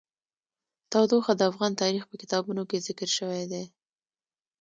تودوخه 0.91 1.33
د 1.35 1.41
افغان 1.51 1.71
تاریخ 1.81 2.03
په 2.07 2.15
کتابونو 2.21 2.61
کې 2.69 2.83
ذکر 2.87 3.09
شوی 3.17 3.43
دي. 3.51 3.63